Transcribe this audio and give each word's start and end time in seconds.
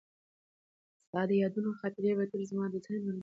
ستا 1.07 1.21
د 1.29 1.31
یادونو 1.43 1.69
خاطرې 1.79 2.11
به 2.17 2.25
تل 2.31 2.41
زما 2.51 2.65
د 2.71 2.75
ذهن 2.85 3.01
ملګرې 3.05 3.09
وي. 3.17 3.19